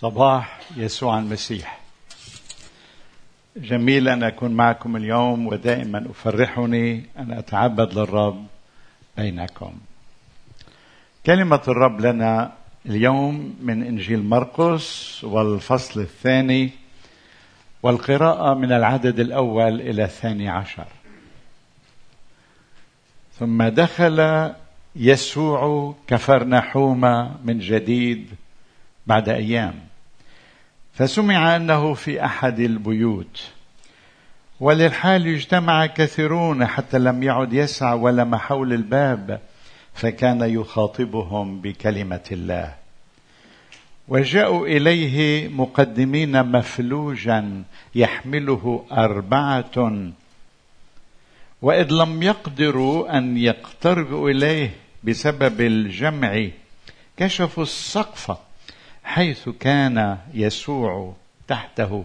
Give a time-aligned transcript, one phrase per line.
[0.00, 1.80] صباح يسوع المسيح.
[3.56, 8.46] جميل أن أكون معكم اليوم ودائما أفرحني أن أتعبد للرب
[9.16, 9.72] بينكم.
[11.26, 12.52] كلمة الرب لنا
[12.86, 16.70] اليوم من إنجيل مرقس والفصل الثاني
[17.82, 20.86] والقراءة من العدد الأول إلى الثاني عشر.
[23.38, 24.50] ثم دخل
[24.96, 27.00] يسوع كفرنحوم
[27.44, 28.28] من جديد
[29.08, 29.74] بعد أيام.
[30.92, 33.42] فسمع أنه في أحد البيوت.
[34.60, 39.40] وللحال اجتمع كثيرون حتى لم يعد يسع ولم حول الباب
[39.94, 42.74] فكان يخاطبهم بكلمة الله.
[44.08, 47.62] وجاءوا إليه مقدمين مفلوجا
[47.94, 50.12] يحمله أربعة.
[51.62, 54.70] وإذ لم يقدروا أن يقتربوا إليه
[55.04, 56.48] بسبب الجمع
[57.16, 58.47] كشفوا السقف
[59.08, 61.14] حيث كان يسوع
[61.48, 62.04] تحته.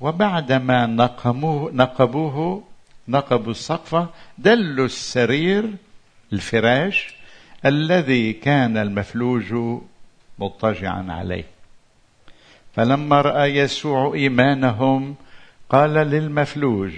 [0.00, 2.64] وبعدما نقموه نقبوه
[3.08, 4.06] نقبوا السقف
[4.38, 5.74] دلوا السرير
[6.32, 7.14] الفراش
[7.64, 9.54] الذي كان المفلوج
[10.38, 11.44] مضطجعا عليه.
[12.74, 15.14] فلما رأى يسوع إيمانهم
[15.70, 16.92] قال للمفلوج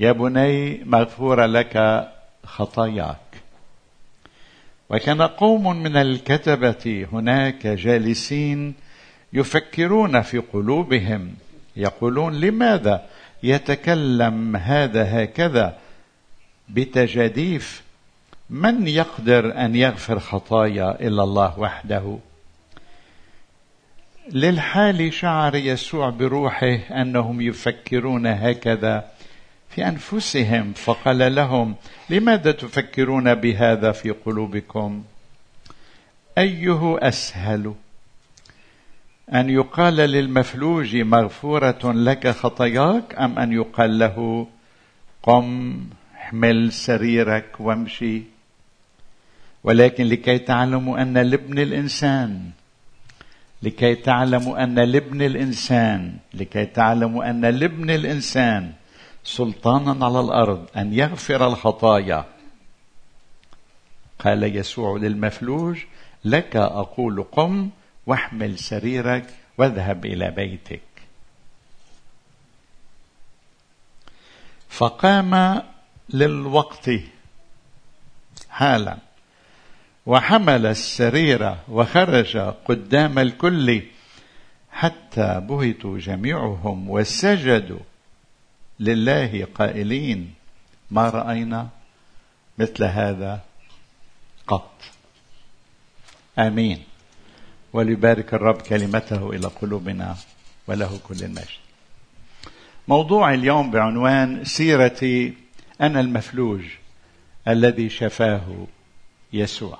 [0.00, 2.08] يا بني مغفور لك
[2.44, 3.31] خطاياك.
[4.92, 8.74] وكان قوم من الكتبة هناك جالسين
[9.32, 11.34] يفكرون في قلوبهم
[11.76, 13.06] يقولون لماذا
[13.42, 15.78] يتكلم هذا هكذا
[16.68, 17.82] بتجاديف؟
[18.50, 22.18] من يقدر أن يغفر خطايا إلا الله وحده؟
[24.32, 29.04] للحال شعر يسوع بروحه أنهم يفكرون هكذا.
[29.74, 31.74] في أنفسهم فقال لهم
[32.10, 35.04] لماذا تفكرون بهذا في قلوبكم؟
[36.38, 37.74] إيه أسهل.
[39.34, 44.46] أن يقال للمفلوج مغفورة لك خطاياك أم أن يقال له
[45.22, 45.80] قم
[46.16, 48.22] احمل سريرك وامشي.
[49.64, 52.50] ولكن لكي تعلموا أن لابن الإنسان
[53.62, 58.72] لكي تعلموا أن لابن الإنسان لكي تعلموا أن لابن الإنسان
[59.24, 62.24] سلطانا على الأرض أن يغفر الخطايا.
[64.18, 65.78] قال يسوع للمفلوج
[66.24, 67.70] لك أقول قم
[68.06, 70.82] واحمل سريرك واذهب إلى بيتك.
[74.68, 75.62] فقام
[76.08, 76.90] للوقت
[78.48, 78.96] حالا
[80.06, 83.82] وحمل السرير وخرج قدام الكل
[84.70, 87.91] حتى بهتوا جميعهم وسجدوا.
[88.82, 90.34] لله قائلين
[90.90, 91.68] ما رأينا
[92.58, 93.40] مثل هذا
[94.46, 94.70] قط.
[96.38, 96.82] آمين.
[97.72, 100.16] وليبارك الرب كلمته إلى قلوبنا
[100.66, 101.62] وله كل المجد
[102.88, 105.34] موضوع اليوم بعنوان سيرتي
[105.80, 106.62] أنا المفلوج
[107.48, 108.66] الذي شفاه
[109.32, 109.78] يسوع.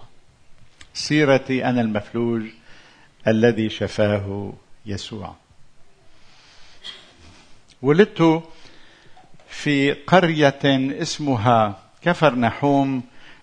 [0.94, 2.42] سيرتي أنا المفلوج
[3.26, 4.52] الذي شفاه
[4.86, 5.34] يسوع.
[7.82, 8.42] ولدت
[9.52, 10.60] في قرية
[11.02, 13.02] اسمها كفر نحوم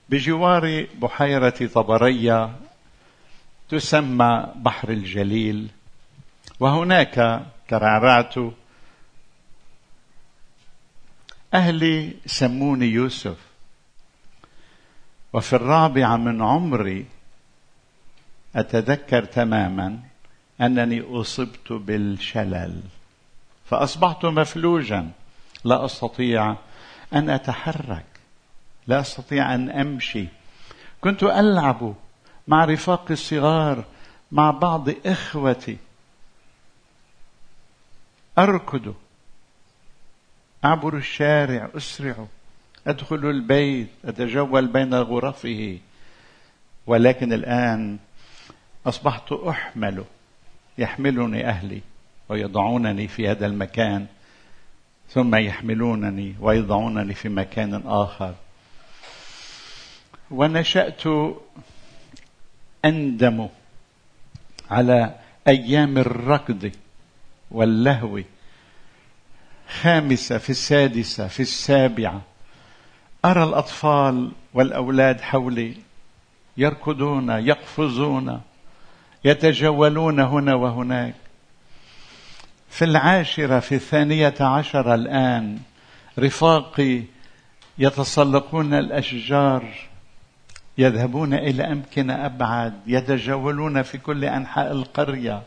[0.10, 2.56] بجوار بحيرة طبرية
[3.70, 5.70] تسمى بحر الجليل.
[6.60, 8.36] وهناك ترعرعت
[11.54, 13.38] أهلي سموني يوسف.
[15.34, 17.06] وفي الرابعة من عمري
[18.56, 20.00] أتذكر تماما
[20.62, 22.82] أنني أصبت بالشلل
[23.66, 25.12] فأصبحت مفلوجا.
[25.64, 26.56] لا أستطيع
[27.14, 28.06] أن أتحرك.
[28.88, 30.28] لا أستطيع أن أمشي.
[31.02, 31.94] كنت ألعب
[32.48, 33.84] مع رفاقي الصغار
[34.32, 35.78] مع بعض إخوتي.
[38.38, 38.96] أركض.
[40.66, 42.26] أعبر الشارع أسرع.
[42.88, 45.78] أدخل البيت أتجول بين غرفه.
[46.88, 48.00] ولكن الآن
[48.86, 50.04] أصبحت أحمل.
[50.78, 51.82] يحملني أهلي
[52.30, 54.08] ويضعونني في هذا المكان.
[55.14, 58.34] ثم يحملونني ويضعونني في مكان آخر.
[60.32, 61.04] ونشأت
[62.86, 63.48] أندم
[64.72, 65.16] على
[65.48, 66.72] أيام الركض
[67.52, 68.22] واللهو.
[69.82, 72.22] خامسة في السادسة في السابعة.
[73.26, 75.76] أرى الأطفال والأولاد حولي
[76.58, 78.42] يركضون يقفزون
[79.26, 81.29] يتجولون هنا وهناك.
[82.70, 85.60] في العاشرة في الثانية عشر الآن
[86.20, 87.04] رفاقي
[87.78, 89.74] يتسلقون الأشجار
[90.78, 95.44] يذهبون إلى أمكنة أبعد يتجولون في كل أنحاء القرية.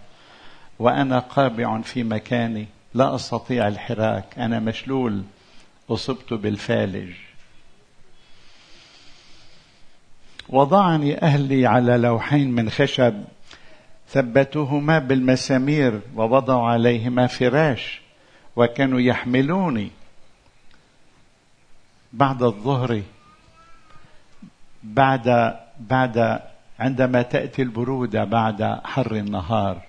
[0.78, 5.22] وأنا قابع في مكاني لا أستطيع الحراك أنا مشلول
[5.90, 7.12] أصبت بالفالج.
[10.48, 13.24] وضعني أهلي على لوحين من خشب
[14.12, 18.00] ثبتوهما بالمسامير ووضعوا عليهما فراش
[18.56, 19.90] وكانوا يحملوني.
[22.12, 23.02] بعد الظهر
[24.82, 26.40] بعد بعد
[26.78, 29.82] عندما تأتي البرودة بعد حر النهار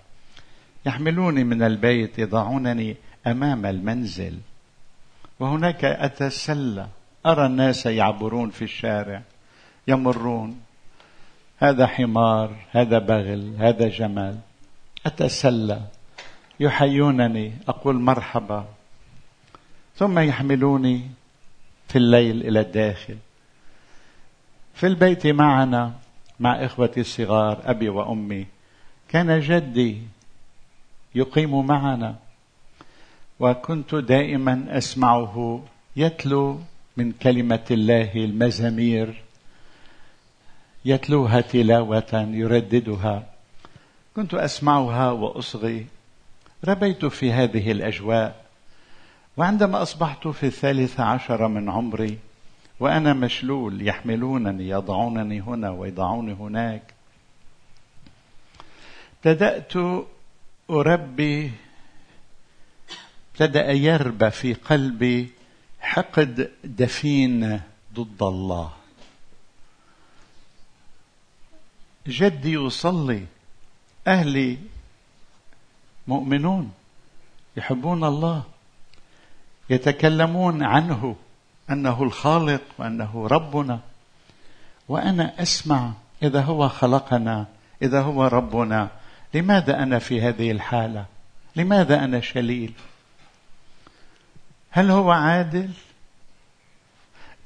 [0.86, 2.96] يحملوني من البيت يضعونني
[3.28, 4.40] أمام المنزل.
[5.40, 6.88] وهناك أتسلى
[7.26, 9.22] أرى الناس يعبرون في الشارع
[9.88, 10.60] يمرون.
[11.64, 14.38] هذا حمار هذا بغل هذا جمل
[15.06, 15.82] أتسلى.
[16.60, 17.54] يحيونني.
[17.68, 18.66] أقول مرحبا.
[19.96, 21.02] ثم يحملوني
[21.88, 23.18] في الليل إلى الداخل.
[24.74, 25.94] في البيت معنا
[26.40, 28.46] مع إخوتي الصغار أبي وأمي.
[29.10, 30.02] كان جدي
[31.16, 32.16] يقيم معنا.
[33.40, 35.64] وكنت دائما أسمعه
[35.96, 36.60] يتلو
[36.98, 39.23] من كلمة الله المزامير.
[40.86, 43.24] يتلوها تلاوة يرددها.
[44.16, 45.86] كنت أسمعها وأصغي.
[46.66, 48.44] ربيت في هذه الأجواء.
[49.38, 52.20] وعندما أصبحت في الثالث عشر من عمري
[52.80, 56.94] وأنا مشلول يحملونني يضعونني هنا ويضعوني هناك
[59.18, 59.74] ابتدأت
[60.70, 61.52] أربي
[63.32, 65.30] ابتدأ يربى في قلبي
[65.80, 67.62] حقد دفين
[67.94, 68.72] ضد الله.
[72.08, 73.26] جدي يصلي.
[74.08, 74.58] أهلي
[76.08, 76.72] مؤمنون
[77.58, 78.44] يحبون الله
[79.70, 81.16] يتكلمون عنه
[81.70, 83.80] أنه الخالق وأنه ربنا.
[84.90, 87.46] وأنا أسمع إذا هو خلقنا
[87.82, 88.90] إذا هو ربنا
[89.34, 91.06] لماذا أنا في هذه الحالة؟
[91.56, 92.74] لماذا أنا شليل؟
[94.72, 95.70] هل هو عادل؟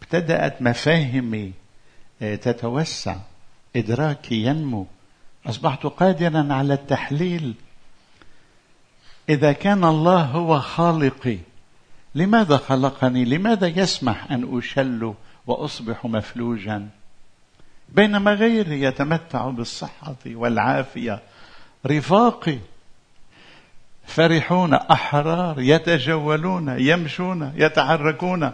[0.02, 1.52] ابتدأت مفاهمي
[2.22, 3.16] آه، تتوسع.
[3.78, 4.88] إدراكي ينمو.
[5.46, 7.54] أصبحت قادرا على التحليل.
[9.30, 11.38] إذا كان الله هو خالقي
[12.16, 15.14] لماذا خلقني؟ لماذا يسمح أن أشل
[15.48, 16.88] وأصبح مفلوجا؟
[17.90, 21.20] بينما غيري يتمتع بالصحة والعافية.
[21.86, 22.58] رفاقي.
[24.06, 28.52] فرحون أحرار يتجولون يمشون يتحركون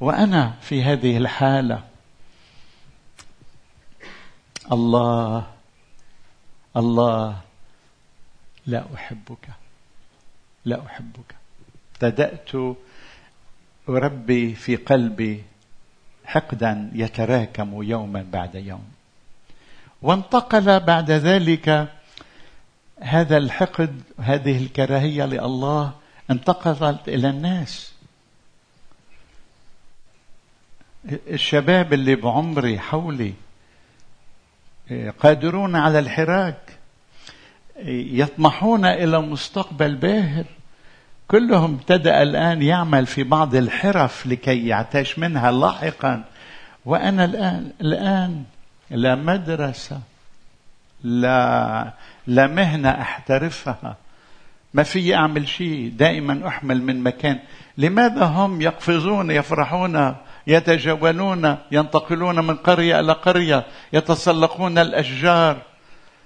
[0.00, 1.91] وأنا في هذه الحالة.
[4.72, 5.46] الله
[6.76, 7.40] الله
[8.66, 9.48] لا أحبك
[10.64, 11.34] لا أحبك.
[11.92, 12.50] ابتدات
[13.88, 15.42] اربي في قلبي
[16.24, 18.84] حقدا يتراكم يوما بعد يوم.
[20.02, 21.92] وانتقل بعد ذلك
[23.00, 25.92] هذا الحقد هذه الكراهية لله
[26.30, 27.92] انتقلت إلى الناس.
[31.06, 33.34] الشباب اللي بعمري حولي
[35.20, 36.78] قادرون على الحراك
[37.86, 40.44] يطمحون إلى مستقبل باهر.
[41.28, 46.24] كلهم ابتدأ الآن يعمل في بعض الحرف لكي يعتاش منها لاحقا.
[46.84, 48.44] وأنا الآن الآن
[48.90, 50.00] لا مدرسة
[51.04, 51.92] لا
[52.26, 53.96] لا مهنة أحترفها.
[54.74, 57.38] ما في أعمل شيء دائما أحمل من مكان.
[57.78, 65.62] لماذا هم يقفزون يفرحون يتجولون ينتقلون من قرية إلى قرية يتسلقون الأشجار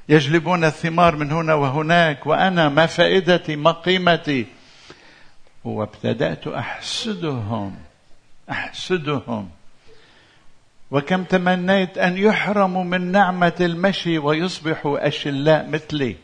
[0.09, 4.47] يجلبون الثمار من هنا وهناك وأنا ما فائدتي ما قيمتي
[5.65, 7.77] وابتدأت أحسدهم
[8.51, 9.51] أحسدهم.
[10.91, 16.17] وكم تمنيت أن يحرموا من نعمة المشي ويصبحوا أشلاء مثلي.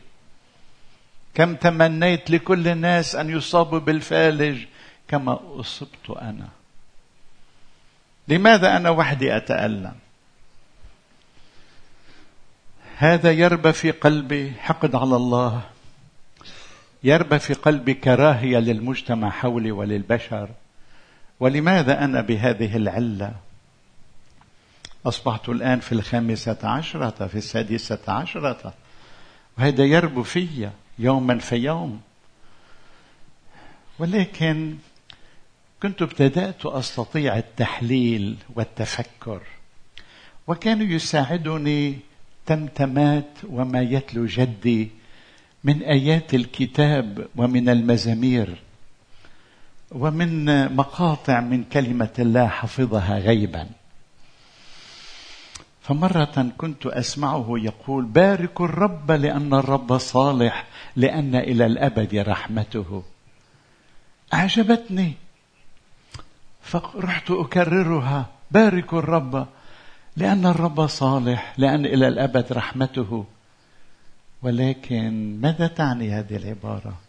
[1.35, 4.65] كم تمنيت لكل الناس أن يصابوا بالفالج.
[5.09, 6.62] كما أصبت أنا.
[8.29, 9.95] لماذا أنا وحدي أتألم؟
[12.97, 15.63] هذا يربى في قلبي حقد على الله.
[17.05, 20.49] يربى في قلبي كراهية للمجتمع حولي وللبشر.
[21.41, 23.33] ولماذا أنا بهذه العلة؟
[25.07, 28.75] أصبحت الآن في الخامسة عشرة في السادسة عشرة.
[29.59, 32.01] وهذا يربو في يوما في يوم.
[33.99, 34.77] ولكن
[35.83, 39.41] كنت ابتدأت أستطيع التحليل والتفكر
[40.47, 41.99] وكان يساعدني
[42.47, 44.91] تمتمات وما يتلو جدي
[45.65, 48.63] من آيات الكتاب ومن المزامير
[49.91, 50.45] ومن
[50.77, 53.69] مقاطع من كلمة الله حفظها غيبا.
[55.83, 63.03] فمرة كنت أسمعه يقول باركوا الرب لأن الرب صالح لأن إلى الأبد رحمته
[64.35, 65.15] أعجبتني
[66.63, 68.27] فرحت أكررها.
[68.51, 69.47] باركوا الرب.
[70.17, 73.25] لأن الرب صالح لأن إلى الأبد رحمته.
[74.43, 77.01] ولكن ماذا تعني هذه العبارة؟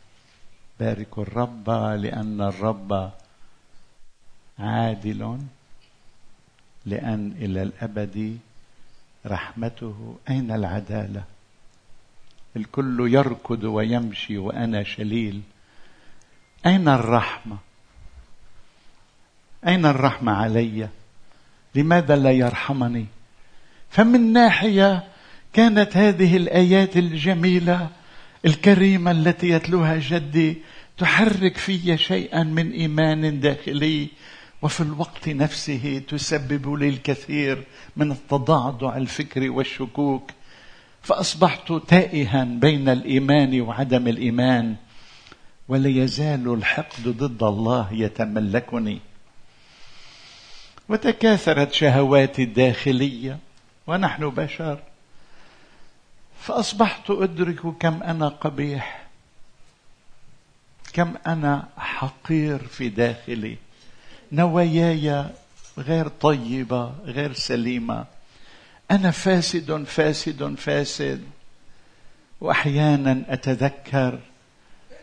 [0.80, 3.12] باركوا الرب لأن الرب
[4.60, 5.40] عادل.
[6.86, 8.38] لأن إلى الأبد
[9.26, 10.18] رحمته.
[10.30, 11.24] أين العدالة؟
[12.56, 15.42] الكل يركض ويمشي وأنا شليل.
[16.66, 17.58] أين الرحمة؟
[19.68, 20.90] أين الرحمة علي؟
[21.76, 23.06] لماذا لا يرحمني؟
[23.90, 25.04] فمن ناحية
[25.54, 27.90] كانت هذه الآيات الجميلة
[28.46, 30.58] الكريمة التي يتلوها جدي
[30.98, 34.08] تحرك في شيئا من إيمان داخلي
[34.62, 37.64] وفي الوقت نفسه تسبب لي الكثير
[37.98, 40.32] من التضعضع الفكري والشكوك.
[41.02, 44.76] فأصبحت تائها بين الإيمان وعدم الإيمان
[45.68, 49.00] ولا يزال الحقد ضد الله يتملكني.
[50.94, 53.38] وتكاثرت شهواتي الداخلية
[53.88, 54.80] ونحن بشر.
[56.42, 59.08] فأصبحت أدرك كم أنا قبيح
[60.94, 63.58] كم أنا حقير في داخلي.
[64.32, 65.26] نواياي
[65.78, 68.06] غير طيبة غير سليمة.
[68.92, 71.24] أنا فاسد فاسد فاسد.
[72.42, 74.20] وأحيانا أتذكر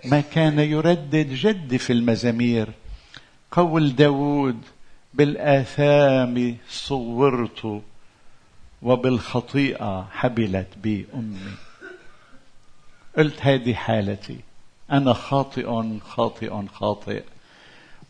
[0.05, 2.69] ما كان يردد جدي في المزامير.
[3.51, 4.63] قول داود
[5.15, 7.83] بالآثام صورت
[8.83, 11.55] وبالخطيئة حبلت بي أمي.
[13.19, 14.37] قلت هذه حالتي.
[14.93, 17.23] أنا خاطئ خاطئ خاطئ.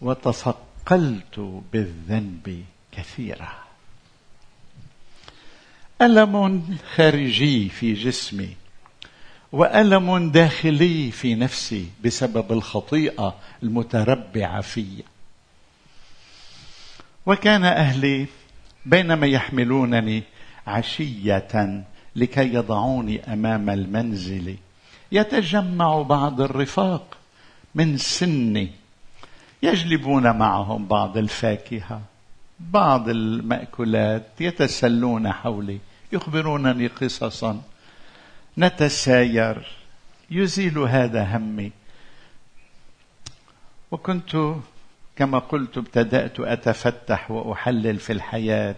[0.01, 3.53] وتصدق ثقلت بالذنب كثيرا.
[6.03, 6.63] ألم
[6.95, 8.57] خارجي في جسمي
[9.53, 14.87] وألم داخلي في نفسي بسبب الخطيئة المتربعة في
[17.27, 18.27] وكان أهلي
[18.87, 20.23] بينما يحملونني
[20.67, 21.85] عشية
[22.17, 24.57] لكي يضعوني أمام المنزل.
[25.13, 27.17] يتجمع بعض الرفاق
[27.75, 28.71] من سني
[29.63, 32.01] يجلبون معهم بعض الفاكهة
[32.61, 35.79] بعض المأكولات يتسلون حولي
[36.13, 37.63] يخبرونني قصصا.
[38.59, 39.67] نتساير
[40.31, 41.73] يزيل هذا همي.
[43.91, 44.55] وكنت
[45.17, 48.77] كما قلت ابتدأت أتفتح وأحلل في الحياة.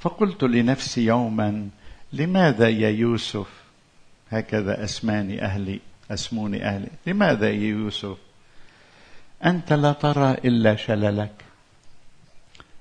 [0.00, 1.68] فقلت لنفسي يوما
[2.12, 3.46] لماذا يا يوسف؟
[4.30, 6.88] هكذا أسماني أهلي أسموني أهلي.
[7.06, 8.16] لماذا يا يوسف؟
[9.44, 11.44] أنت لا ترى إلا شللك.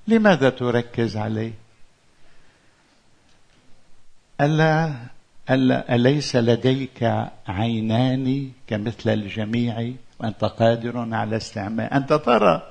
[0.07, 1.53] لماذا تركز عليه
[4.41, 4.93] ألا
[5.49, 11.93] ألا أليس لديك عينان كمثل الجميع؟ وانت قادر على استعمال.
[11.93, 12.63] أنت ترى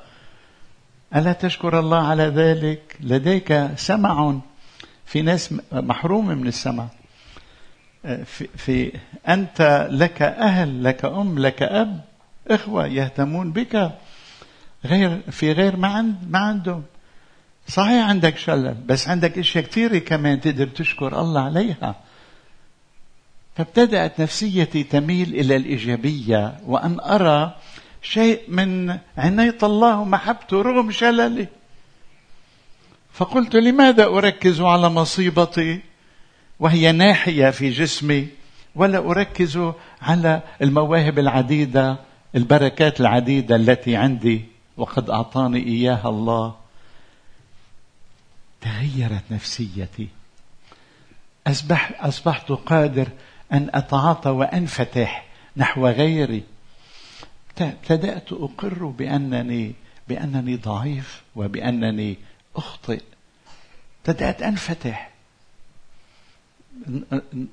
[1.17, 4.39] ألا تشكر الله على ذلك؟ لديك سمع.
[5.07, 6.87] في ناس محروم من السمع.
[8.25, 8.93] في, في
[9.29, 12.01] أنت لك أهل لك أم لك أب
[12.51, 13.93] إخوة يهتمون بك
[14.85, 16.83] غير في غير ما عند ما عندهم.
[17.69, 21.95] صحيح عندك شلل بس عندك إشياء كثيرة كمان تقدر تشكر الله عليها.
[23.57, 27.57] فابتدأت نفسيتي تميل إلى الإيجابية وأن أرى
[28.03, 31.49] شيء من عناية الله ومحبته رغم شللي.
[33.13, 35.81] فقلت لماذا أركز على مصيبتي
[36.61, 38.29] وهي ناحية في جسمي
[38.75, 41.99] ولا أركز على المواهب العديدة
[42.35, 44.45] البركات العديدة التي عندي
[44.77, 46.55] وقد أعطاني إياها الله.
[48.61, 50.09] تغيرت نفسيتي.
[51.47, 53.09] أصبح أصبحت قادر
[53.55, 56.43] أن أتعاطى وأنفتح نحو غيري.
[57.61, 59.75] ابتدأت أقر بأنني
[60.09, 62.17] بأنني ضعيف وبأنني
[62.57, 63.01] أخطئ.
[64.01, 65.11] ابتدأت أنفتح.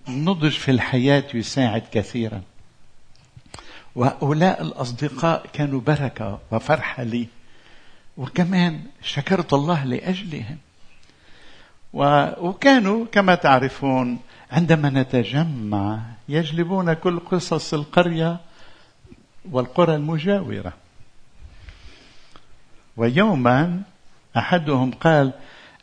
[0.08, 2.42] النضج في الحياة يساعد كثيرا.
[3.96, 7.28] وهؤلاء الأصدقاء كانوا بركة وفرحة لي.
[8.18, 10.58] وكمان شكرت الله لأجلهم.
[11.94, 14.20] وكانوا كما تعرفون
[14.52, 18.40] عندما نتجمع يجلبون كل قصص القرية
[19.52, 20.74] والقرى المجاورة.
[22.98, 23.82] ويوما
[24.38, 25.34] أحدهم قال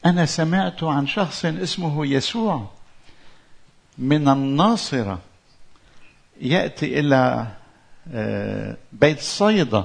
[0.06, 2.70] أنا سمعت عن شخص اسمه يسوع
[3.98, 5.18] من الناصرة
[6.40, 7.46] يأتي إلى
[8.92, 9.84] بيت صيدا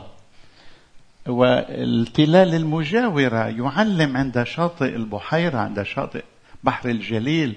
[1.27, 6.23] والتلال المجاورة يعلم عند شاطئ البحيرة عند شاطئ
[6.63, 7.55] بحر الجليل.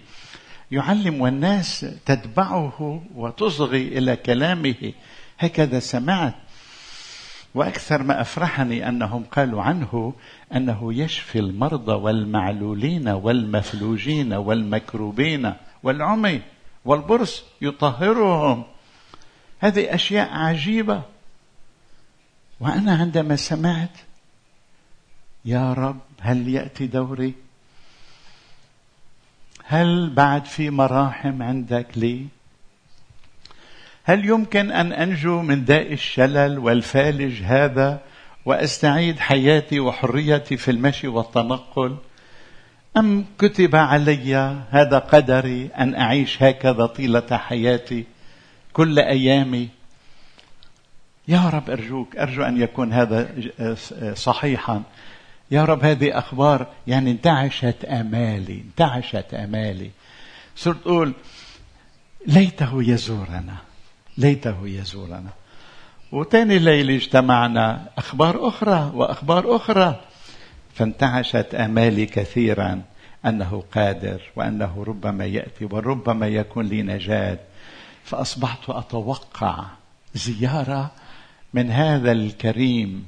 [0.70, 4.92] يعلم والناس تتبعه وتصغي إلى كلامه.
[5.38, 6.34] هكذا سمعت.
[7.54, 10.14] وأكثر ما أفرحني أنهم قالوا عنه
[10.54, 16.42] أنه يشفي المرضى والمعلولين والمفلوجين والمكروبين والعمي
[16.84, 18.64] والبرص يطهرهم.
[19.60, 21.02] هذه أشياء عجيبة.
[22.60, 23.98] وأنا عندما سمعت
[25.44, 27.34] يا رب هل يأتي دوري؟
[29.68, 32.26] هل بعد في مراحم عندك لي؟
[34.04, 38.00] هل يمكن أن أنجو من داء الشلل والفالج هذا
[38.44, 41.96] وأستعيد حياتي وحريتي في المشي والتنقل؟
[42.96, 44.34] أم كتب علي
[44.70, 48.04] هذا قدري أن أعيش هكذا طيلة حياتي
[48.72, 49.68] كل أيامي؟
[51.28, 53.28] يا رب أرجوك أرجو أن يكون هذا
[54.14, 54.82] صحيحا.
[55.50, 59.90] يا رب هذه أخبار يعني انتعشت أمالي انتعشت أمالي.
[60.56, 61.12] صرت أقول
[62.26, 63.56] ليته يزورنا
[64.18, 65.30] ليته يزورنا.
[66.12, 70.00] وتاني ليلة اجتمعنا أخبار أخرى وأخبار أخرى.
[70.74, 72.82] فانتعشت آمالي كثيرا
[73.26, 77.38] أنه قادر وأنه ربما يأتي وربما يكون لي نجاة.
[78.04, 79.64] فأصبحت أتوقع
[80.14, 80.90] زيارة
[81.54, 83.06] من هذا الكريم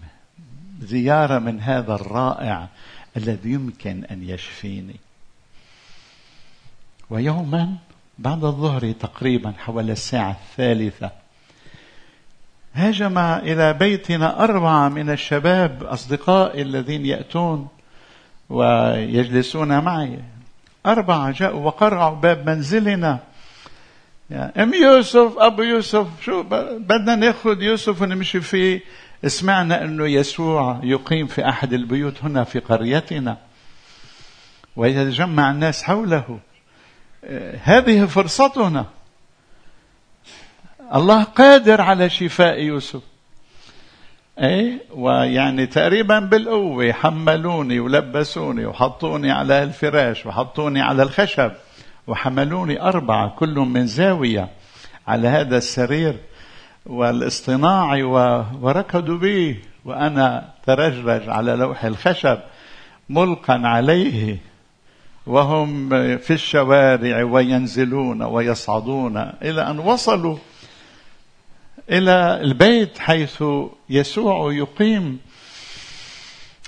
[0.80, 2.68] زيارة من هذا الرائع
[3.16, 4.97] الذي يمكن أن يشفيني.
[7.11, 7.75] ويوما
[8.18, 11.11] بعد الظهر تقريبا حول الساعة الثالثة
[12.75, 17.68] هاجم إلى بيتنا أربعة من الشباب أصدقائي الذين يأتون
[18.49, 20.18] ويجلسون معي.
[20.87, 23.18] أربعة جاءوا وقرعوا باب منزلنا.
[24.30, 26.42] يا أم يوسف أبو يوسف شو
[26.78, 28.80] بدنا نأخذ يوسف ونمشي فيه.
[29.26, 33.37] سمعنا أنه يسوع يقيم في أحد البيوت هنا في قريتنا
[34.76, 36.38] ويتجمع الناس حوله.
[37.62, 38.87] هذه فرصتنا.
[40.94, 43.02] الله قادر على شفاء يوسف.
[44.42, 51.52] اي ويعني تقريبا بالقوة حملوني ولبسوني وحطوني على الفراش وحطوني على الخشب
[52.07, 54.48] وحملوني أربعة كلهم من زاوية
[55.07, 56.16] على هذا السرير.
[56.88, 62.38] والاصطناعي وركضوا بي وأنا ترجرج على لوح الخشب
[63.09, 64.38] ملقا عليه.
[65.27, 70.37] وهم في الشوارع وينزلون ويصعدون إلى أن وصلوا
[71.90, 73.44] إلى البيت حيث
[73.90, 75.18] يسوع يقيم.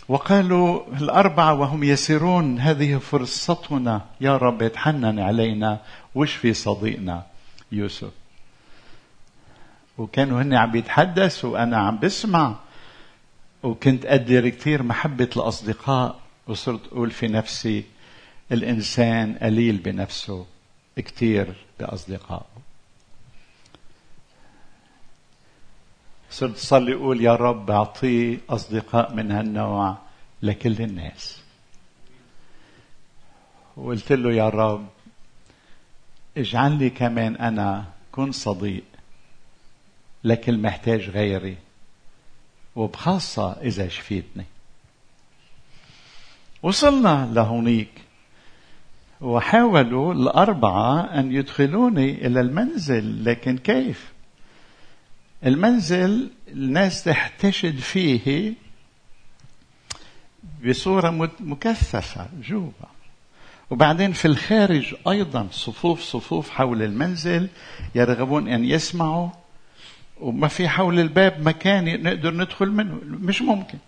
[0.08, 4.00] وقالوا الأربعة وهم يسيرون هذه فرصتنا.
[4.20, 5.78] يا رب اتحنن علينا
[6.14, 7.22] واشفي صديقنا
[7.72, 8.19] يوسف.
[10.00, 12.56] وكانوا هن عم بيتحدثوا وأنا عم بسمع.
[13.62, 17.84] وكنت قدر كثير محبة الأصدقاء وصرت أقول في نفسي
[18.52, 20.46] الإنسان قليل بنفسه
[20.96, 22.46] كثير بأصدقائه.
[26.30, 29.96] صرت صلي أقول يا رب أعطيه أصدقاء من هالنوع
[30.42, 31.40] لكل الناس.
[33.76, 34.86] وقلت له يا رب
[36.36, 38.84] اجعل لي كمان أنا كن صديق.
[40.24, 41.56] لكل محتاج غيري.
[42.76, 44.44] وبخاصة إذا شفيتني.
[46.62, 47.90] وصلنا لهونيك.
[49.20, 54.12] وحاولوا الأربعة أن يدخلوني إلى المنزل لكن كيف؟
[55.46, 58.54] المنزل الناس تحتشد فيه
[60.68, 62.70] بصورة مكثفة جوا
[63.70, 67.48] وبعدين في الخارج أيضا صفوف صفوف حول المنزل
[67.94, 69.28] يرغبون أن يسمعوا.
[70.20, 73.00] وما في حول الباب مكان نقدر ندخل منه.
[73.04, 73.78] مش ممكن.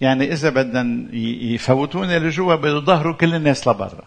[0.00, 1.14] يعني إذا بدنا
[1.52, 4.04] يفوتونا لجوا بده كل الناس لبرا.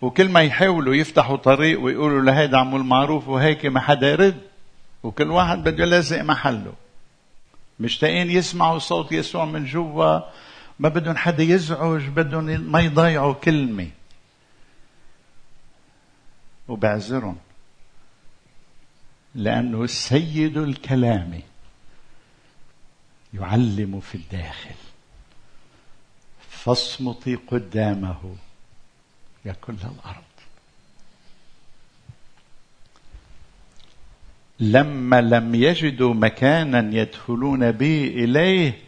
[0.00, 4.40] وكل ما يحاولوا يفتحوا طريق ويقولوا لهيدا عمو المعروف وهيك ما حدا يرد.
[5.02, 6.72] وكل واحد بده يلزق محله.
[7.80, 10.20] مشتاقين يسمعوا صوت يسوع من جوا.
[10.78, 13.88] ما بدهم حدا يزعج بدهم ما يضيعوا كلمة.
[16.68, 17.36] وبعذرهم.
[19.34, 21.40] لأنه سيد الكلام
[23.34, 24.74] يعلم في الداخل.
[26.50, 28.36] فاصمتي قدامه
[29.44, 30.22] يا كل الأرض
[34.60, 38.78] لما لم يجدوا مكانا يدخلون بي إليه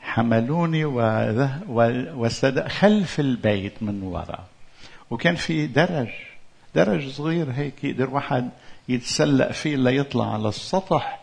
[0.00, 0.84] حملوني
[2.14, 4.48] وسد خلف البيت من وراء.
[5.10, 6.08] وكان في درج
[6.74, 8.50] درج صغير هيك يقدر واحد
[8.88, 11.20] يتسلق فيه ليطلع على السطح.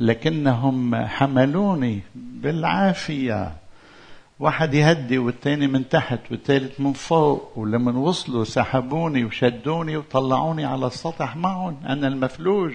[0.00, 3.56] لكنهم حملوني بالعافية.
[4.38, 11.36] واحد يهدي والتاني من تحت والتالت من فوق ولما وصلوا سحبوني وشدوني وطلعوني على السطح
[11.36, 11.80] معهم.
[11.86, 12.72] أنا المفلوج.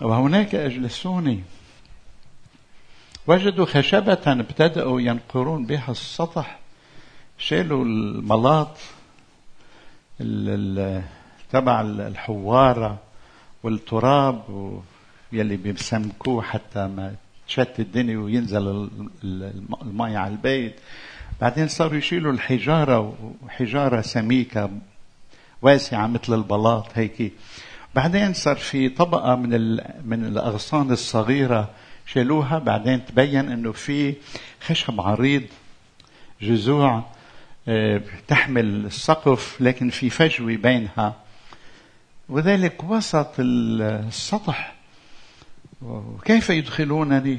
[0.00, 1.42] وهناك أجلسوني.
[3.26, 6.58] وجدوا خشبة ابتدأوا ينقرون بها السطح.
[7.38, 8.76] شالوا الملاط
[11.52, 12.98] تبع الحوارة
[13.62, 14.42] والتراب
[15.32, 17.14] يلي بيسمكوه حتى ما
[17.48, 18.90] تشت الدنيا وينزل
[19.82, 20.74] الماء على البيت.
[21.40, 24.70] بعدين صاروا يشيلوا الحجارة وحجارة سميكة
[25.62, 27.32] واسعة مثل البلاط هيك
[27.94, 29.50] بعدين صار في طبقة من
[30.04, 31.70] من الأغصان الصغيرة
[32.06, 32.58] شالوها.
[32.58, 34.14] بعدين تبين إنه في
[34.66, 35.42] خشب عريض
[36.42, 37.04] جذوع
[37.68, 41.14] آه، تحمل السقف لكن في فجوة بينها.
[42.28, 44.74] وذلك وسط السطح.
[45.82, 47.38] وكيف يدخلونني؟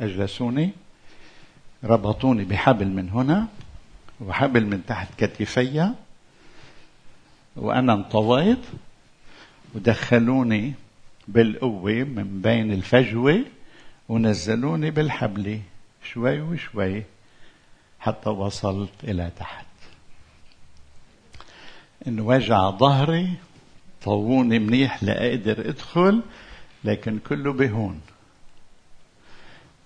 [0.00, 0.70] أجلسوني.
[1.84, 3.48] ربطوني بحبل من هنا
[4.20, 5.94] وحبل من تحت كتفي.
[7.56, 8.64] وأنا انطويت
[9.74, 10.74] ودخلوني
[11.28, 13.44] بالقوة من بين الفجوة.
[14.08, 15.60] ونزلوني بالحبل
[16.04, 17.02] شوي وشوي
[18.00, 19.66] حتى وصلت إلى تحت.
[22.06, 23.32] إن وجع ظهري
[24.02, 26.22] طووني منيح لأقدر أدخل
[26.84, 28.00] لكن كله بهون.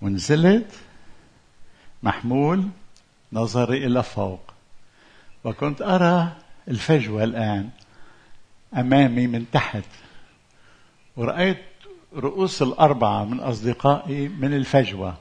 [0.01, 0.71] ونزلت
[2.03, 2.67] محمول
[3.33, 4.53] نظري إلى فوق.
[5.43, 6.35] وكنت أرى
[6.67, 7.69] الفجوة الآن
[8.77, 9.83] أمامي من تحت.
[11.17, 11.57] ورأيت
[12.15, 15.17] رؤوس الأربعة من أصدقائي من الفجوة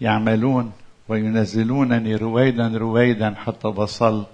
[0.00, 0.72] يعملون
[1.08, 4.26] وينزلونني رويدا رويدا حتى وصلت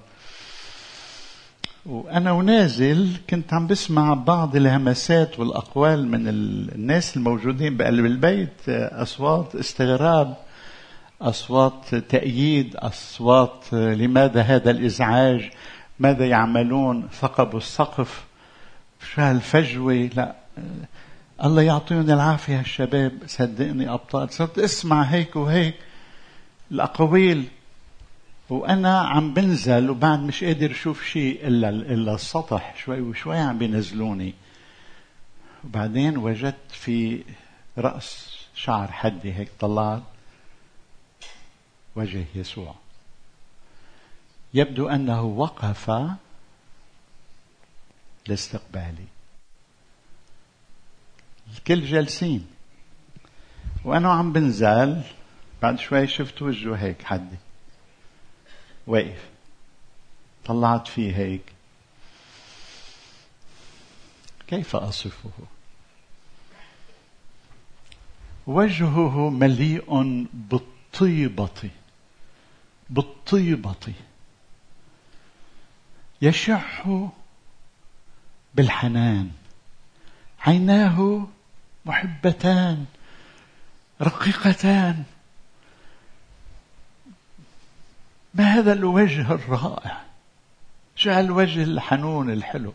[1.86, 10.36] وأنا ونازل كنت عم بسمع بعض الهمسات والأقوال من الناس الموجودين بقلب البيت أصوات استغراب
[11.22, 15.50] أصوات تأييد أصوات لماذا هذا الإزعاج؟
[15.98, 18.24] ماذا يعملون؟ ثقبوا السقف.
[19.14, 20.34] شو هالفجوة؟ لا.
[21.44, 24.32] الله يعطيهم العافية الشباب صدقني أبطال.
[24.32, 25.74] صرت أسمع هيك وهيك.
[26.72, 27.44] الأقاويل
[28.50, 34.34] وأنا عم بنزل وبعد مش قادر أشوف شيء إلا إلا السطح شوي وشوي عم بينزلوني.
[35.64, 37.24] وبعدين وجدت في
[37.78, 40.02] رأس شعر حدي هيك طلعت
[41.96, 42.74] وجه يسوع.
[44.54, 45.90] يبدو أنه وقف
[48.26, 49.06] لاستقبالي.
[51.54, 52.46] الكل جالسين.
[53.84, 55.02] وأنا عم بنزل
[55.62, 57.36] بعد شوي شفت وجهه هيك حدي.
[58.90, 59.29] واقف
[60.44, 61.53] طلعت فيه هيك.
[64.46, 65.31] كيف أصفه؟
[68.46, 69.85] وجهه مليء
[70.33, 71.70] بالطيبة.
[72.90, 73.94] بالطيبة.
[76.22, 77.09] يشح
[78.55, 79.31] بالحنان.
[80.40, 81.29] عيناه
[81.87, 82.87] محبتان
[84.03, 85.05] رقيقتان.
[88.34, 90.00] ما هذا الوجه الرائع؟
[90.96, 92.72] شو الوجه الحنون الحلو؟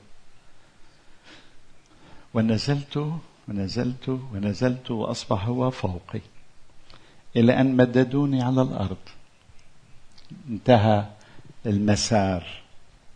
[2.34, 3.14] ونزلت
[3.48, 6.22] ونزلت ونزلت وأصبح هو فوقي
[7.36, 8.98] إلى أن مددوني على الأرض.
[10.50, 11.06] انتهى
[11.66, 12.48] المسار.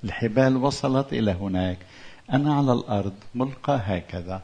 [0.03, 1.77] الحبال وصلت إلى هناك.
[2.33, 4.41] أنا على الأرض ملقى هكذا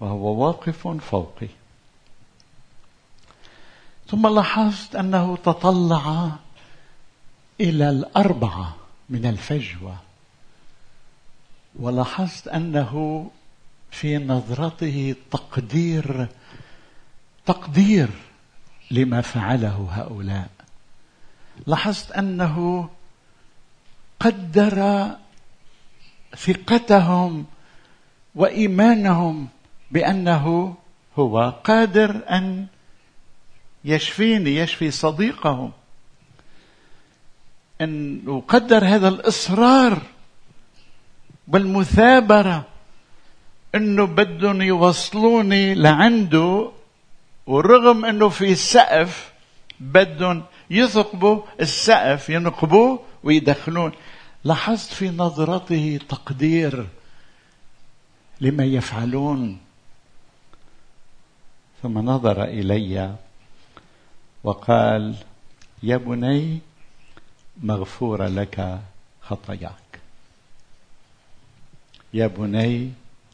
[0.00, 1.48] وهو واقف فوقي.
[4.08, 6.36] ثم لاحظت أنه تطلع
[7.62, 8.76] إلى الأربعة
[9.10, 9.96] من الفجوة.
[11.78, 13.30] ولاحظت أنه
[13.90, 16.26] في نظرته تقدير
[17.46, 18.08] تقدير
[18.90, 20.50] لما فعله هؤلاء.
[21.66, 22.88] لاحظت أنه
[24.20, 25.08] قدر
[26.36, 27.46] ثقتهم
[28.34, 29.48] وإيمانهم
[29.90, 30.74] بأنه
[31.18, 32.66] هو قادر أن
[33.84, 35.72] يشفيني يشفي صديقهم.
[37.82, 40.02] أن أقدر هذا الإصرار
[41.48, 42.66] والمثابرة
[43.74, 46.70] أنه بدهم يوصلوني لعنده
[47.46, 49.32] ورغم أنه في سقف
[49.80, 53.92] بدهم يثقبوا السقف ينقبوه ويدخلون.
[54.44, 56.86] لاحظت في نظرته تقدير
[58.40, 59.58] لما يفعلون.
[61.82, 63.14] ثم نظر إلي
[64.44, 65.14] وقال
[65.82, 66.58] يا بني
[67.60, 68.80] مغفورة لك
[69.22, 70.00] خطاياك.
[72.14, 72.92] يا بني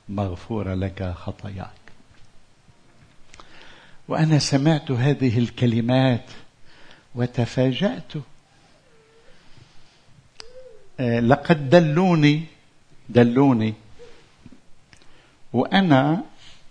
[0.09, 1.71] مغفور لك خطاياك.
[4.09, 6.25] وأنا سمعت هذه الكلمات
[7.15, 8.13] وتفاجأت.
[11.01, 12.45] آه، لقد دلوني
[13.09, 13.75] دلوني.
[15.53, 16.25] وأنا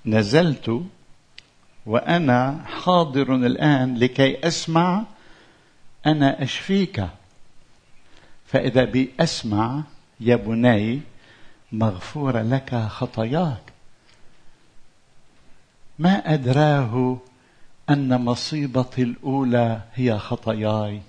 [0.06, 0.82] نزلت
[1.86, 5.06] وأنا حاضر الآن لكي أسمع
[6.06, 7.08] أنا اشفيك
[8.48, 9.84] فإذا بي اسمع
[10.20, 11.02] يا بني
[11.72, 13.74] مغفور لك خطاياك.
[16.00, 17.18] ما أدراه
[17.90, 21.02] أن مصيبتي الأولى هي خطاياي.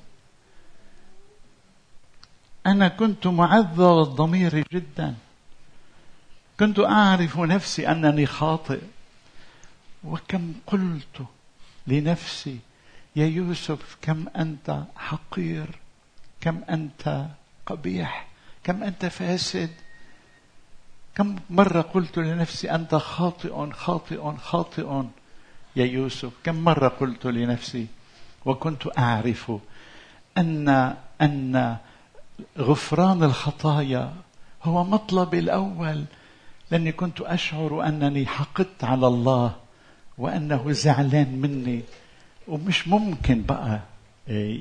[2.66, 5.14] أنا كنت معذب الضمير جدا.
[6.60, 8.80] كنت أعرف نفسي أنني خاطئ.
[10.04, 11.26] وكم قلت
[11.86, 12.58] لنفسي
[13.16, 15.78] يا يوسف كم أنت حقير؟
[16.40, 17.26] كم أنت
[17.66, 18.26] قبيح
[18.64, 19.70] كم أنت فاسد.
[21.14, 25.02] كم مرة قلت لنفسي أنت خاطئ خاطئ خاطئ.
[25.76, 27.86] يا يوسف كم مرة قلت لنفسي
[28.44, 29.52] وكنت أعرف
[30.38, 31.76] أن أن
[32.58, 34.12] غفران الخطايا
[34.64, 36.04] هو مطلبي الأول.
[36.70, 39.54] لأني كنت أشعر أنني حقدت على الله
[40.18, 41.82] وأنه زعلان مني.
[42.48, 43.80] ومش ممكن بقى.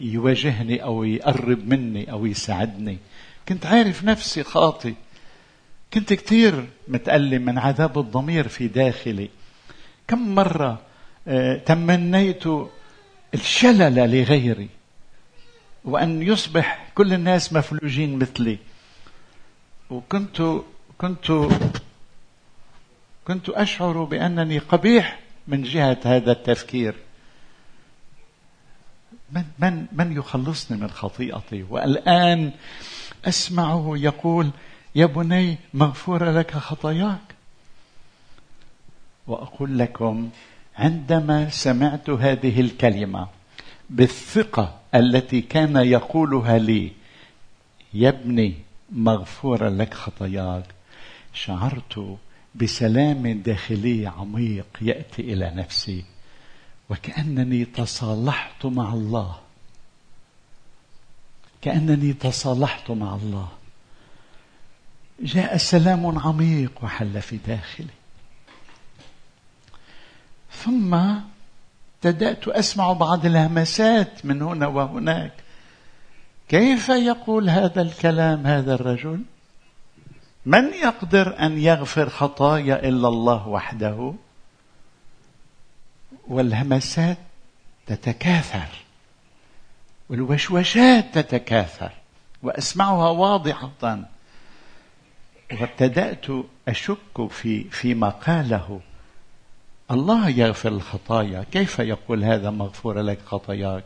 [0.01, 2.97] يواجهني أو يقرب مني أو يساعدني.
[3.47, 4.93] كنت عارف نفسي خاطي.
[5.93, 9.29] كنت كثير متألم من عذاب الضمير في داخلي.
[10.07, 10.81] كم مرة
[11.27, 12.43] آه، تمنيت
[13.33, 14.69] الشلل لغيري
[15.85, 18.57] وأن يصبح كل الناس مفلوجين مثلي.
[19.89, 20.43] وكنت
[20.97, 21.31] كنت
[23.27, 26.95] كنت أشعر بأنني قبيح من جهة هذا التفكير.
[29.31, 32.51] من من من يخلصني من خطيئتي؟ والآن
[33.25, 34.49] أسمعه يقول
[34.95, 37.35] يا بني مغفورة لك خطاياك.
[39.27, 40.29] وأقول لكم
[40.77, 43.27] عندما سمعت هذه الكلمة
[43.89, 46.91] بالثقة التي كان يقولها لي
[47.93, 48.53] يا ابني
[48.91, 50.65] مغفورة لك خطاياك.
[51.33, 52.17] شعرت
[52.55, 56.03] بسلام داخلي عميق يأتي إلى نفسي.
[56.89, 59.35] وكأنني تصالحت مع الله.
[61.61, 63.47] كأنني تصالحت مع الله.
[65.19, 67.97] جاء سلام عميق وحل في داخلي.
[70.51, 70.93] ثم
[71.95, 75.33] ابتدات أسمع بعض الهمسات من هنا وهناك.
[76.49, 79.21] كيف يقول هذا الكلام هذا الرجل؟
[80.45, 84.13] من يقدر أن يغفر خطايا إلا الله وحده؟
[86.27, 87.17] والهمسات
[87.87, 88.67] تتكاثر.
[90.09, 91.91] والوشوشات تتكاثر.
[92.43, 93.99] وأسمعها واضحة.
[95.51, 96.25] وابتدأت
[96.67, 98.81] أشك في فيما قاله.
[99.91, 101.45] الله يغفر الخطايا.
[101.51, 103.83] كيف يقول هذا مغفور لك خطاياك؟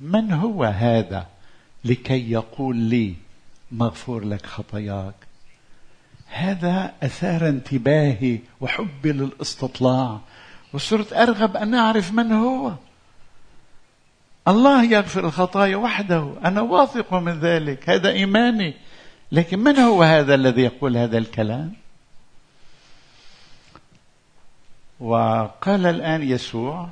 [0.00, 1.26] من هو هذا
[1.84, 3.14] لكي يقول لي
[3.72, 5.14] مغفور لك خطاياك؟
[6.32, 10.20] هذا أثار انتباهي وحبي للاستطلاع.
[10.72, 12.72] وصرت أرغب أن أعرف من هو.
[14.48, 18.74] الله يغفر الخطايا وحده أنا واثق من ذلك هذا إيماني.
[19.32, 21.72] لكن من هو هذا الذي يقول هذا الكلام؟
[25.00, 26.88] وقال الآن يسوع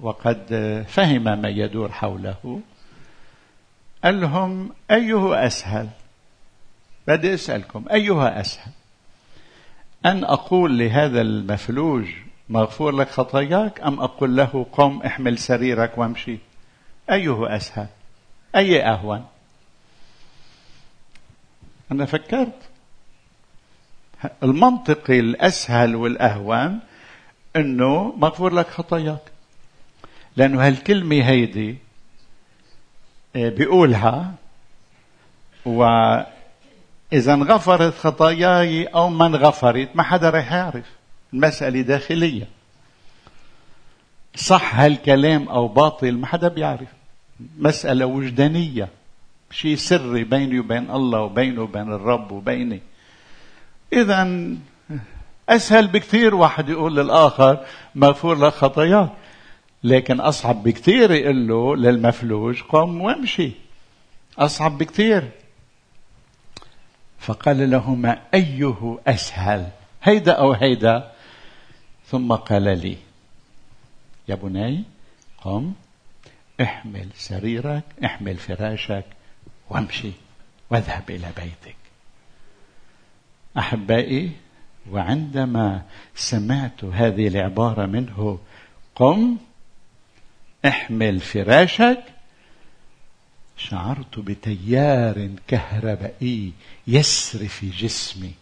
[0.00, 0.44] وقد
[0.88, 2.60] فهم ما يدور حوله
[4.04, 5.88] قال لهم أيه أسهل؟
[7.08, 8.72] بدي أسألكم أيها أسهل؟
[10.06, 12.06] أن أقول لهذا المفلوج
[12.48, 16.38] مغفور لك خطاياك أم أقول له قم احمل سريرك وامشي؟
[17.10, 17.86] أيه أسهل؟
[18.56, 19.26] أي أهون؟
[21.92, 22.58] أنا فكرت.
[24.42, 26.80] المنطقي الأسهل والأهون
[27.56, 29.22] أنه مغفور لك خطاياك.
[30.36, 31.76] لأنه هالكلمة هيدي
[33.36, 34.34] آه، بيقولها
[37.12, 40.84] وإذا انغفرت خطاياي أو ما انغفرت ما حدا رح يعرف.
[41.32, 42.48] المسألة داخلية.
[44.36, 46.88] صح هالكلام أو باطل ما حدا بيعرف.
[47.58, 48.88] مسألة وجدانية.
[49.50, 52.80] شيء سري بيني وبين الله وبينه وبين الرب وبيني.
[53.92, 54.46] إذا
[55.48, 59.10] أسهل بكثير واحد يقول للآخر مغفور لك خطاياك
[59.84, 63.52] لكن أصعب بكثير يقول له للمفلوج قم وامشي.
[64.38, 65.28] أصعب بكثير.
[67.20, 69.68] فقال لهما أيه أسهل
[70.02, 71.12] هيدا أو هيدا.
[72.06, 72.96] ثم قال لي
[74.28, 74.84] يا بني
[75.40, 75.72] قم
[76.60, 79.04] احمل سريرك احمل فراشك
[79.70, 80.12] وامشي
[80.70, 81.76] واذهب إلى بيتك.
[83.58, 84.32] أحبائي
[84.90, 85.82] وعندما
[86.14, 88.38] سمعت هذه العبارة منه
[88.94, 89.36] قم
[90.66, 92.02] احمل فراشك
[93.68, 96.52] شعرت بتيار كهربائي
[96.86, 98.32] يسري في جسمي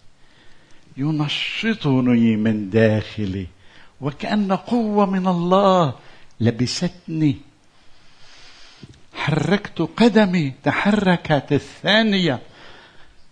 [0.96, 3.46] ينشطني من داخلي
[4.00, 5.94] وكأن قوة من الله
[6.40, 7.36] لبستني.
[9.14, 12.40] حركت قدمي تحركت الثانية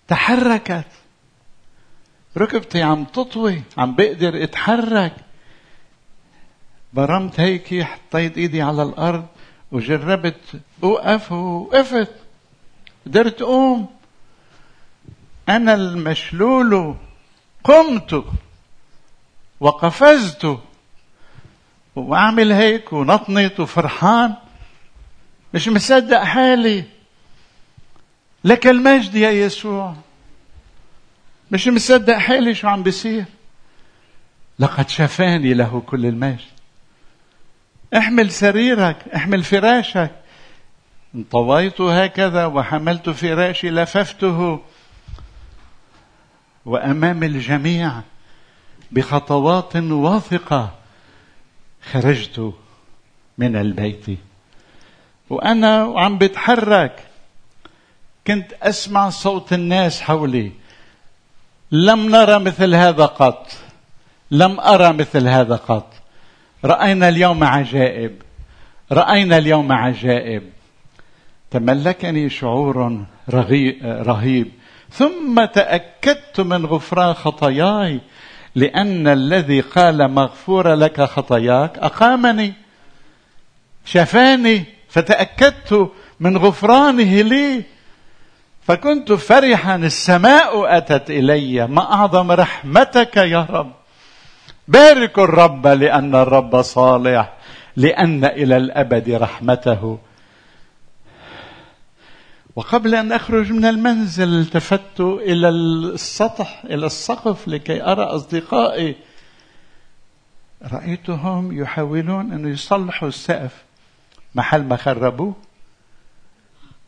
[0.09, 0.87] تحركت.
[2.37, 5.16] ركبتي عم تطوي عم بقدر اتحرك.
[6.92, 9.27] برمت هيك حطيت ايدي على الأرض
[9.72, 12.11] وجربت اوقف ووقفت
[13.07, 13.88] قدرت أقوم.
[15.48, 16.96] أنا المشلول
[17.64, 18.24] قمت
[19.61, 20.59] وقفزت
[21.96, 24.35] وأعمل هيك ونطنط وفرحان.
[25.55, 26.85] مش مصدق حالي.
[28.44, 29.94] لك المجد يا يسوع.
[31.50, 33.24] مش مصدق حالي شو عم بيصير.
[34.59, 36.56] لقد شفاني له كل المجد.
[37.94, 40.11] احمل سريرك احمل فراشك.
[41.14, 44.61] انطويت هكذا وحملت فراشي لففته.
[46.66, 48.01] وأمام الجميع
[48.90, 50.75] بخطوات واثقة
[51.92, 52.53] خرجت
[53.38, 54.18] من البيت.
[55.31, 57.05] وأنا وعم بتحرك.
[58.27, 60.53] كنت أسمع صوت الناس حولي.
[61.72, 63.53] لم نرى مثل هذا قط.
[64.31, 65.95] لم أرى مثل هذا قط.
[66.64, 68.23] رأينا اليوم عجائب.
[68.92, 70.42] رأينا اليوم عجائب.
[71.51, 73.05] تملكني شعور
[73.85, 74.53] رهيب.
[74.90, 78.01] ثم تأكدت من غفران خطاياي
[78.55, 82.53] لأن الذي قال مغفور لك خطاياك أقامني
[83.85, 85.90] شفاني فتأكدت
[86.21, 87.62] من غفرانه لي.
[88.62, 93.73] فكنت فرحا السماء أتت إلي ما أعظم رحمتك يا رب.
[94.68, 97.37] باركوا الرب لأن الرب صالح
[97.76, 99.98] لأن إلى الأبد رحمته.
[102.57, 108.96] وقبل أن أخرج من المنزل التفت إلى السطح إلى السقف لكي أرى أصدقائي.
[110.72, 113.64] رأيتهم يحاولون أن يصلحوا السقف.
[114.35, 115.35] محل ما خربوه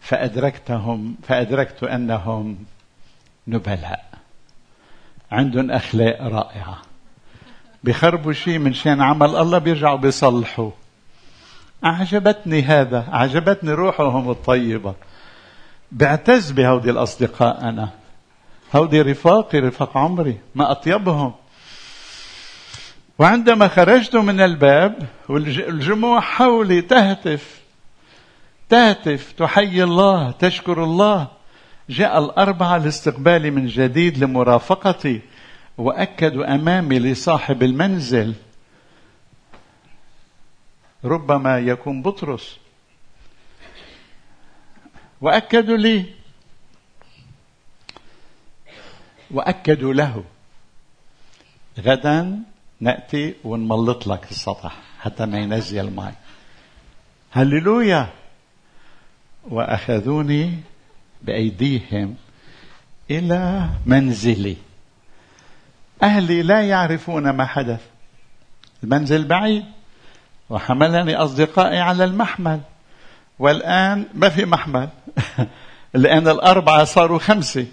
[0.00, 2.58] فأدركتهم فأدركت أنهم
[3.48, 4.08] نبلاء.
[5.32, 6.87] عندهم اخلاق رائعة.
[7.84, 10.70] بخربوا شيء من شان عمل الله بيرجعوا بيصلحوا.
[11.84, 14.94] أعجبتني هذا أعجبتني روحهم الطيبة.
[15.92, 17.88] بعتز بهودي الأصدقاء أنا.
[18.76, 21.34] هودي رفاقي رفاق عمري ما أطيبهم.
[23.18, 27.60] وعندما خرجت من الباب والجموع حولي تهتف
[28.68, 29.32] تهتف.
[29.32, 31.28] تحيي الله تشكر الله.
[31.90, 35.20] جاء الأربعة لاستقبالي من جديد لمرافقتي.
[35.78, 38.34] واكدوا أمامي لصاحب المنزل
[41.04, 42.58] ربما يكون بطرس.
[45.20, 46.04] واكدوا لي
[49.30, 50.24] واكدوا له
[51.78, 52.38] غدا
[52.80, 56.14] نأتي ونملط لك السطح حتى ما ينزل الماء.
[57.30, 58.12] هللويا!
[59.44, 60.60] وأخذوني
[61.22, 62.16] بأيديهم
[63.10, 64.56] إلى منزلي.
[66.02, 67.80] أهلي لا يعرفون ما حدث.
[68.84, 69.64] المنزل بعيد
[70.50, 72.60] وحملني أصدقائي على المحمل.
[73.38, 74.88] والآن ما في محمل.
[75.94, 77.66] لأن الأربعة صاروا خمسة.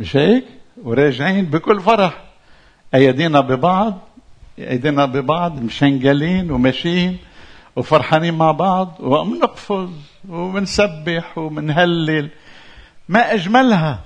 [0.00, 0.44] مش هيك؟
[0.82, 2.22] وراجعين بكل فرح.
[2.94, 3.98] أيدينا ببعض
[4.58, 7.18] أيدينا ببعض مشنقلين وماشيين
[7.76, 9.90] وفرحانين مع بعض وبنقفز
[10.28, 12.30] وبنسبح وبنهلل.
[13.08, 14.00] ما أجملها.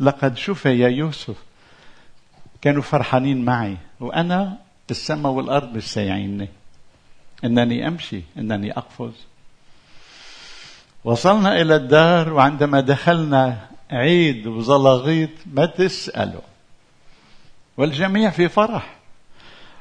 [0.00, 1.49] لقد شوف يا يوسف.
[2.62, 3.76] كانوا فرحانين معي.
[4.00, 4.56] وأنا
[4.90, 6.48] السماء والأرض مش سايعيني.
[7.44, 9.12] أنني أمشي أنني أقفز.
[11.04, 16.40] وصلنا إلى الدار وعندما دخلنا عيد وزلاغيط ما تسألوا.
[17.76, 18.96] والجميع في فرح.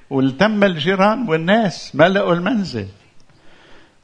[0.09, 2.87] والتم الجيران والناس ملأوا المنزل.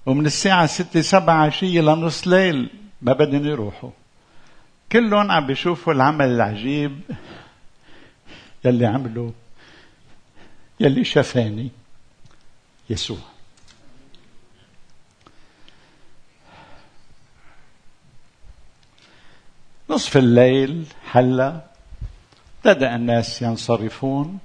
[0.06, 2.70] ومن الساعة ستة سبعة عشية لنص ليل
[3.02, 3.89] ما بدهم يروحوا.
[4.91, 7.00] كلهم عم بيشوفوا العمل العجيب.
[8.66, 9.34] يلي عمله
[10.80, 11.70] يلي شفاني
[12.89, 13.18] يسوع.
[19.89, 21.61] نصف الليل حل
[22.57, 24.39] ابتدأ الناس ينصرفون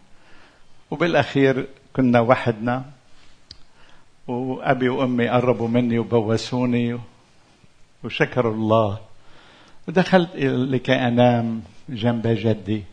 [0.90, 2.84] وبالأخير كنا وحدنا
[4.28, 6.98] وأبي وأمي قربوا مني وبوسوني
[8.04, 9.00] وشكروا الله.
[9.88, 12.84] ودخلت لكي أنام جنب جدي.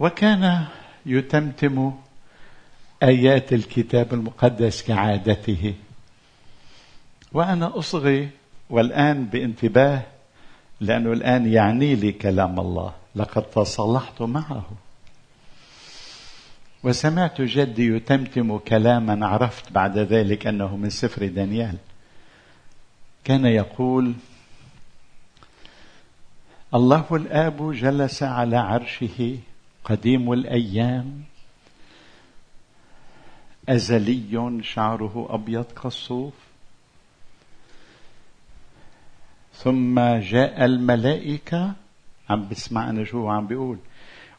[0.00, 0.66] وكان
[1.06, 1.92] يتمتم
[3.02, 5.74] آيات الكتاب المقدس كعادته.
[7.32, 8.28] وأنا أصغي
[8.70, 10.02] والآن بانتباه
[10.80, 12.92] لأنه الآن يعني لي كلام الله.
[13.16, 14.70] لقد تصالحت معه.
[16.82, 21.76] وسمعت جدي يتمتم كلاما عرفت بعد ذلك أنه من سفر دانيال.
[23.24, 24.14] كان يقول
[26.74, 29.38] الله الآب جلس على عرشه
[29.84, 31.22] قديم الأيام.
[33.68, 36.34] أزلي شعره أبيض كالصوف.
[39.54, 41.72] ثم جاء الملائكة.
[42.30, 43.78] عم بسمع أنا شو عم بيقول.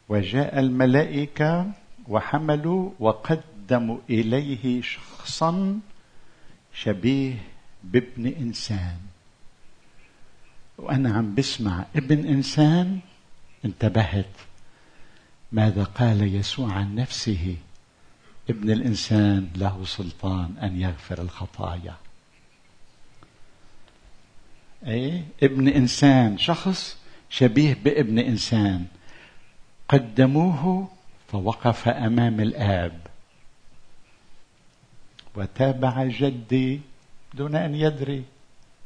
[0.10, 1.72] وجاء الملائكة
[2.08, 5.80] وحملوا وقدموا إليه شخصا
[6.74, 7.36] شبيه
[7.84, 8.98] بابن إنسان.
[10.78, 13.00] وأنا عم بسمع ابن إنسان
[13.66, 14.45] انتبهت.
[15.52, 17.56] ماذا قال يسوع عن نفسه؟
[18.50, 21.96] ابن الإنسان له سلطان أن يغفر الخطايا.
[24.88, 26.98] إيه؟ ابن إنسان شخص
[27.30, 28.86] شبيه بابن إنسان.
[29.90, 30.90] قدموه
[31.32, 33.00] فوقف أمام الآب.
[35.36, 36.82] وتابع جدي
[37.34, 38.24] دون أن يدري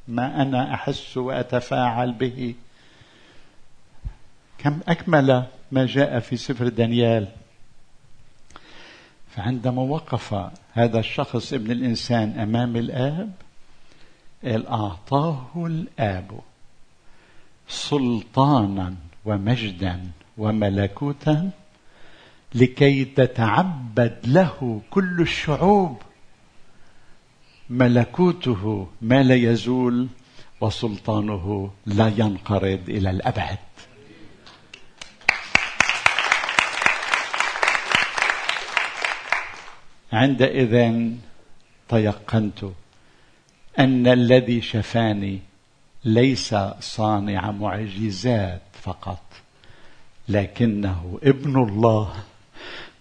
[0.07, 2.55] ما أنا أحس وأتفاعل به.
[4.57, 7.27] كم أكمل؟ ما جاء في سفر دانيال.
[9.35, 10.33] فعندما وقف
[10.73, 13.31] هذا الشخص ابن الإنسان أمام الآب
[14.43, 16.39] قال أعطاه الآب
[17.67, 18.95] سلطانا
[19.25, 21.51] ومجدا وملكوتا
[22.55, 25.97] لكي تتعبد له كل الشعوب.
[27.69, 30.07] ملكوته ما لا يزول
[30.61, 33.57] وسلطانه لا ينقرض إلى الأبد.
[40.13, 40.93] عندئذ
[41.89, 42.63] تيقنت
[43.79, 45.39] أن الذي شفاني
[46.05, 49.23] ليس صانع معجزات فقط
[50.29, 52.13] لكنه ابن الله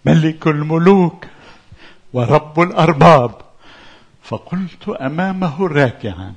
[0.04, 1.24] ملك الملوك
[2.12, 3.34] ورب الأرباب.
[4.22, 6.34] فقلت أمامه راكعا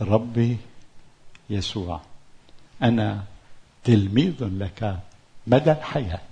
[0.00, 0.56] ربي
[1.50, 2.00] يسوع
[2.82, 3.24] أنا
[3.84, 4.98] تلميذ لك
[5.46, 6.27] مدى الحياة.